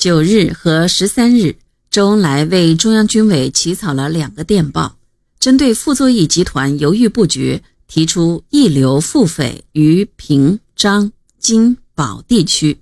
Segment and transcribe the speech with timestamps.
[0.00, 1.56] 九日和十三日，
[1.90, 4.96] 周恩来为中央军委起草了两个电报，
[5.38, 12.78] 针对傅作义集团犹豫不决，提出一流腹匪于平、张、津、保地区，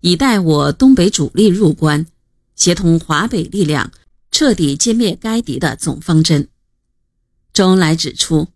[0.00, 2.06] 以待我东北主力入关，
[2.54, 3.90] 协同华北力量
[4.30, 6.46] 彻底歼灭该敌的总方针。
[7.52, 8.46] 周恩来指出，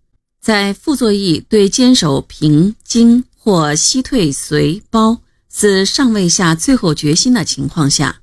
[0.41, 5.19] 在傅作义对坚守平、津或西退绥、包。
[5.57, 8.23] 自尚未下最后决心的情况下，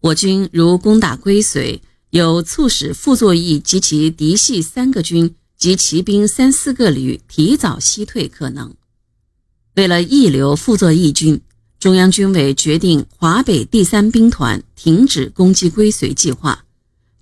[0.00, 1.78] 我军如攻打归绥，
[2.10, 8.74] 有促使傅作义及其嫡系三个军及骑兵三四个旅提早西退可能。
[9.76, 11.40] 为了一留傅作义军，
[11.78, 16.64] 中央军委决定华北第三兵团停止攻击归绥计划，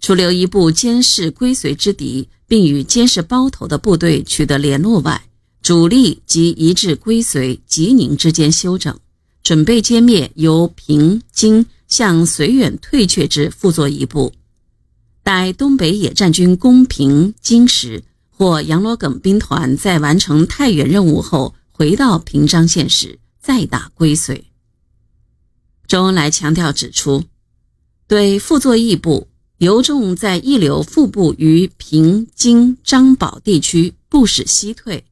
[0.01, 5.27] 除留一部监视归绥之敌，并与监视包头的部队取得联络外，
[5.61, 8.99] 主力即移至归绥、吉宁之间休整。
[9.43, 14.33] 准备歼灭由平津向绥远退却之傅作义部，
[15.23, 24.43] 待东北野战军攻平津时，或杨罗耿兵团在完成太原任务后回到平章县时，再打归绥。
[25.89, 27.25] 周恩来强调指出，
[28.07, 35.05] 对傅作义部尤重在一流腹部于平津张保地区，不使西退，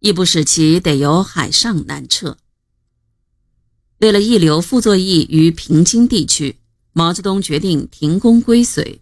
[0.00, 2.36] 亦不使其得由海上南撤。
[3.98, 6.56] 为了一流傅作义于平津地区，
[6.92, 8.98] 毛泽东决定停工归绥。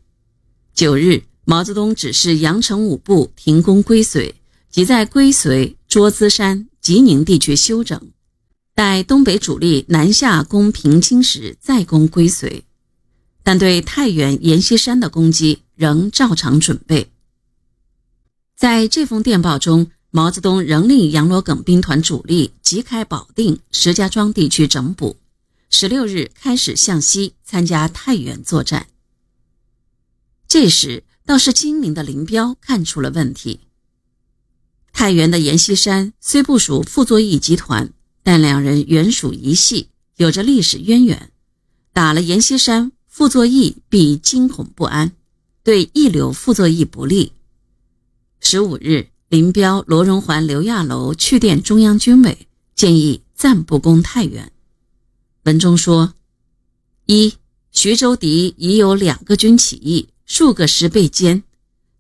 [0.75, 4.33] 九日，毛泽东指示杨成武部停工归绥，
[4.71, 8.01] 即在归绥、卓资山、吉宁地区休整，
[8.75, 12.63] 待东北主力南下攻平津时再攻归绥。
[13.43, 17.11] 但对太原、阎锡山的攻击仍照常准备。
[18.57, 19.91] 在这封电报中。
[20.15, 25.17] 毛泽东仍令杨罗耿兵团主力即开保定、石家庄地区整补，
[25.71, 28.89] 十六日开始向西参加太原作战。
[30.47, 33.61] 这时，倒是精明的林彪看出了问题。
[34.93, 37.91] 太原的阎锡山虽不属傅作义集团，
[38.23, 41.33] 但两人原属一系，有着历史渊源。
[41.95, 45.13] 打了阎锡山，傅作义必惊恐不安，
[45.65, 47.33] 对一流傅作义不利。
[48.41, 49.12] 十五日。
[49.33, 54.53] 林彪、罗荣桓、刘亚楼去电中央军委，建议暂不攻太原。
[55.45, 56.13] 文中说：
[57.07, 57.33] 一，
[57.71, 61.41] 徐州敌已有两个军起义，数个师被歼，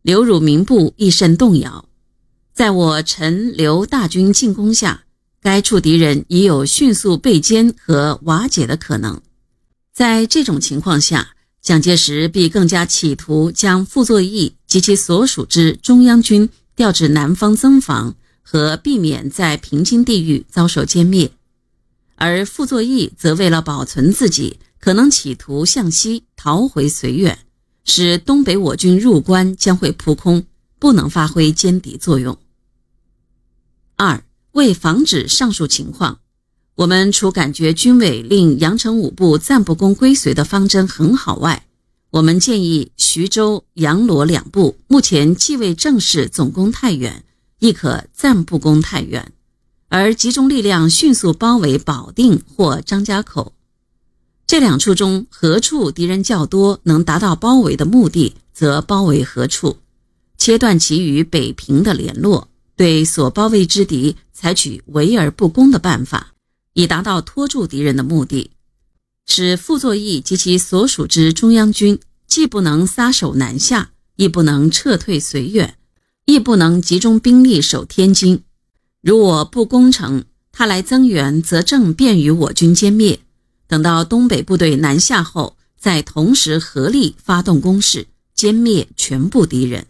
[0.02, 1.88] 刘汝明部亦甚动摇。
[2.52, 5.04] 在我陈刘大军进攻下，
[5.40, 9.22] 该处敌人已有迅速被歼和瓦解的可能。
[9.94, 16.50] 在这种情况下，蒋介石必更加企图将傅作义及其所属之中央军。
[16.82, 21.30] 调至南方增防和避免在平津地域遭受歼灭，
[22.16, 27.38] 而傅作义则为了保存自己，可能企图向西逃回绥远，
[27.84, 30.44] 使东北我军入关将会扑空，
[30.80, 32.36] 不能发挥歼敌作用。
[33.94, 36.18] 二，为防止上述情况，
[36.74, 41.64] 我们除感觉军委令杨成武部暂不攻归绥的方针很好外，
[42.12, 47.24] 我们建议徐州、阳罗两部目前既未正式总攻太原，
[47.58, 49.32] 亦可暂不攻太原，
[49.88, 53.54] 而集中力量迅速包围保定或张家口。
[54.46, 59.78] 这两处中何处敌人较多，能达到包围的目的，则包围何处，
[60.36, 66.34] 切断其与北平的联络，对所包围之敌采取围而不攻的办法，
[66.74, 68.50] 以达到拖住敌人的目的。
[69.26, 75.76] 使傅作义及其所属之中央军既不能撒手南下，亦不能撤退绥远，
[76.26, 78.42] 亦不能集中兵力守天津。
[79.00, 83.20] 如我不攻城，他来增援，则正便于我军歼灭。
[83.66, 88.06] 等到东北部队南下后，再同时合力发动攻势，
[88.36, 89.86] 歼灭全部敌人。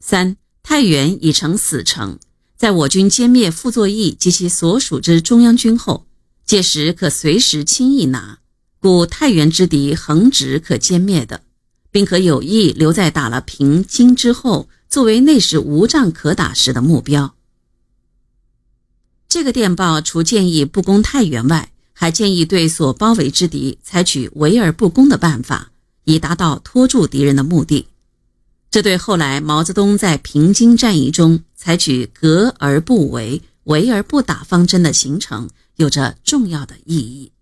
[0.00, 2.18] 三太原已成死城，
[2.56, 6.06] 在我军歼灭傅作义及其所属之中央军后。
[6.46, 8.38] 届时可随时轻易拿，
[8.78, 11.42] 故太原之敌横直可歼灭的，
[11.90, 17.34] 并可有意留在打了平津之后，作为那时无仗可打时的目标。
[19.28, 25.72] 这个电报除建议不攻太原外，还建议对所包围之敌采取围而不攻的办法，
[26.04, 27.88] 以达到拖住敌人的目的。
[28.70, 35.50] 这对后来毛泽东在平津战役中采取隔而不围、围而不打方针的形成。
[35.76, 37.35] 有着重要的意义。